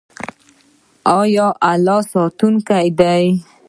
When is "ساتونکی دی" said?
2.13-3.21